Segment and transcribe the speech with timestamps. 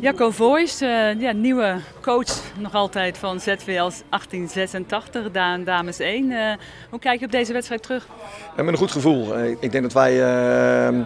[0.00, 5.30] Jacco Voijs, uh, ja, nieuwe coach nog altijd van ZVL 1886,
[5.64, 6.30] dames 1.
[6.30, 6.52] Uh,
[6.90, 8.06] hoe kijk je op deze wedstrijd terug?
[8.56, 9.38] Ja, met een goed gevoel.
[9.60, 10.14] Ik denk dat wij
[10.92, 11.04] uh,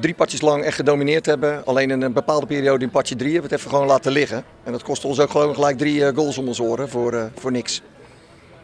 [0.00, 1.66] drie partjes lang echt gedomineerd hebben.
[1.66, 4.44] Alleen in een bepaalde periode in partje drie hebben we het even gewoon laten liggen.
[4.64, 7.82] En dat kostte ons ook gewoon gelijk drie goals om ons oren voor, voor niks.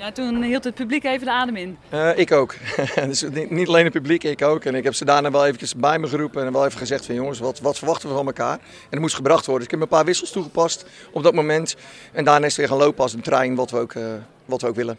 [0.00, 1.78] Ja, toen hield het publiek even de adem in.
[1.94, 2.54] Uh, ik ook.
[3.06, 4.64] dus niet alleen het publiek, ik ook.
[4.64, 7.14] En ik heb ze daarna wel eventjes bij me geroepen en wel even gezegd van
[7.14, 8.52] jongens, wat, wat verwachten we van elkaar?
[8.52, 9.64] En dat moest gebracht worden.
[9.64, 11.76] Dus ik heb een paar wissels toegepast op dat moment.
[12.12, 14.04] En daarna is het weer gaan lopen als een trein, wat we ook, uh,
[14.44, 14.98] wat we ook willen.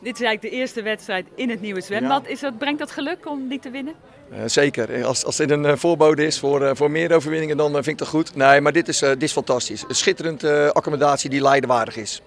[0.00, 2.28] Dit is eigenlijk de eerste wedstrijd in het nieuwe zwembad.
[2.28, 3.94] Is dat, brengt dat geluk om die te winnen?
[4.32, 5.04] Uh, zeker.
[5.04, 7.98] Als, als dit een uh, voorbode is voor, uh, voor meer overwinningen, dan vind ik
[7.98, 8.34] dat goed.
[8.34, 9.84] Nee, maar dit is, dit is fantastisch.
[9.88, 12.22] Een schitterende accommodatie die leidenwaardig is.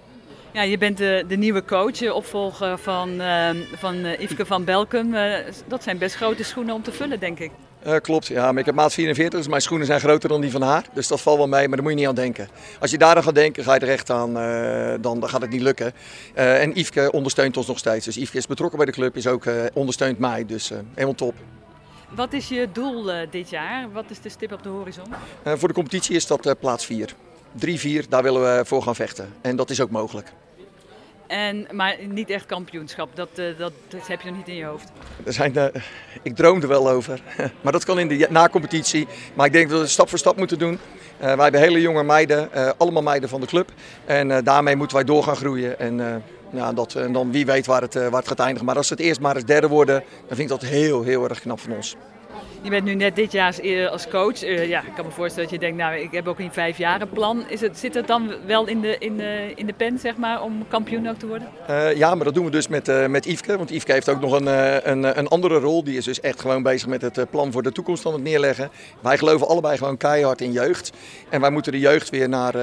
[0.53, 5.13] Ja, je bent de, de nieuwe coach, opvolger van, uh, van uh, Yveske van Belkum.
[5.13, 5.35] Uh,
[5.67, 7.51] dat zijn best grote schoenen om te vullen, denk ik.
[8.01, 10.61] klopt, ja, maar ik heb maat 44, dus mijn schoenen zijn groter dan die van
[10.61, 10.85] haar.
[10.93, 12.47] Dus dat valt wel mee, maar daar moet je niet aan denken.
[12.79, 14.33] Als je daar aan gaat denken, ga je er echt aan,
[15.01, 15.93] dan, dan gaat het niet lukken.
[16.33, 18.05] en Yveske ondersteunt ons nog steeds.
[18.05, 21.33] Dus Yveske is betrokken bij de club, is ook ondersteunt mij, dus helemaal top.
[22.09, 23.91] Wat is je doel dit jaar?
[23.91, 25.05] Wat is de stip op de horizon?
[25.43, 27.13] voor de competitie is dat plaats 4.
[27.59, 29.33] 3-4, daar willen we voor gaan vechten.
[29.41, 30.33] En dat is ook mogelijk.
[31.33, 34.65] En, maar niet echt kampioenschap, dat, uh, dat, dat, heb je nog niet in je
[34.65, 34.91] hoofd.
[35.25, 35.65] Er zijn, uh,
[36.21, 37.21] ik droom er wel over,
[37.61, 39.07] maar dat kan in de na-competitie.
[39.33, 40.73] Maar ik denk dat we stap voor stap moeten doen.
[40.73, 40.79] Uh,
[41.19, 43.71] wij hebben hele jonge meiden, allemaal meiden van de club.
[44.05, 45.79] En daarmee moeten wij door gaan groeien.
[45.79, 48.65] En, ja, dat, en dan wie weet waar het, het gaat eindigen.
[48.65, 51.29] Maar als ze het eerst maar eens derde worden, dan vind ik dat heel, heel
[51.29, 51.95] erg knap van ons.
[52.61, 53.55] Je bent nu net dit jaar
[53.89, 54.43] als coach.
[54.43, 56.51] Uh, ja, ik kan me voorstellen dat je denkt, nou, ik heb ook een
[57.13, 57.43] plan.
[57.47, 60.43] Is het, zit het dan wel in de, in, de, in de pen, zeg maar,
[60.43, 61.47] om kampioen ook te worden?
[61.69, 63.57] Uh, ja, maar dat doen we dus met, uh, met Yveske.
[63.57, 64.47] Want Yveske heeft ook nog een,
[64.89, 65.83] een, een andere rol.
[65.83, 68.69] Die is dus echt gewoon bezig met het plan voor de toekomst aan het neerleggen.
[69.01, 70.91] Wij geloven allebei gewoon keihard in jeugd.
[71.29, 72.53] En wij moeten de jeugd weer naar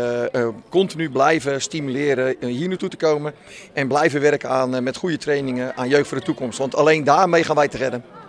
[0.68, 3.34] continu blijven stimuleren hier naartoe te komen.
[3.72, 6.58] En blijven werken aan, met goede trainingen aan jeugd voor de toekomst.
[6.58, 8.19] Want alleen daarmee gaan wij te redden.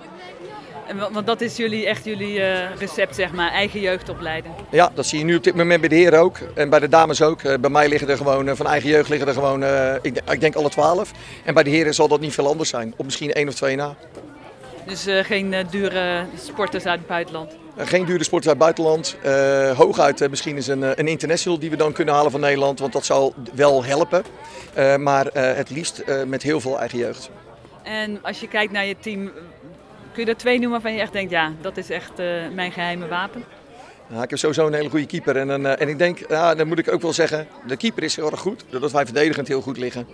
[1.12, 4.52] Want dat is jullie, echt jullie uh, recept, zeg maar, eigen jeugd opleiden.
[4.70, 6.38] Ja, dat zie je nu op dit moment bij de heren ook.
[6.56, 7.44] En bij de dames ook.
[7.44, 9.64] Uh, bij mij liggen er gewoon, uh, van eigen jeugd liggen er gewoon,
[10.02, 11.12] ik, ik, denk alle twaalf.
[11.44, 12.94] En bij de heren zal dat niet veel anders zijn.
[12.98, 13.96] Op misschien één of twee na.
[14.86, 17.52] Dus geen dure sporters uit het buitenland?
[17.78, 19.18] geen dure sporters uit het buitenland.
[19.78, 22.80] hooguit misschien is een, een international die we dan kunnen halen van Nederland.
[22.80, 24.24] Want dat zal wel helpen.
[25.00, 27.30] maar het liefst met heel veel eigen jeugd.
[27.84, 29.32] En als je kijkt naar je team,
[30.14, 32.72] Kun je er twee noemen waarvan je echt denkt, ja, dat is echt uh, mijn
[32.72, 33.44] geheime wapen?
[34.12, 35.38] Nou, ik heb sowieso een hele goede keeper.
[35.38, 38.16] En, en, en ik denk, ja, dan moet ik ook wel zeggen, de keeper is
[38.16, 38.64] heel erg goed.
[38.70, 40.08] Doordat wij verdedigend heel goed liggen.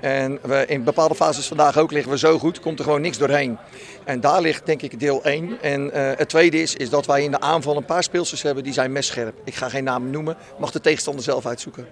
[0.00, 3.18] En we in bepaalde fases vandaag ook liggen we zo goed, komt er gewoon niks
[3.18, 3.58] doorheen.
[4.04, 5.60] En daar ligt denk ik deel 1.
[5.62, 8.64] En uh, het tweede is, is dat wij in de aanval een paar speelsters hebben
[8.64, 9.34] die zijn messcherp.
[9.44, 11.86] Ik ga geen namen noemen, mag de tegenstander zelf uitzoeken.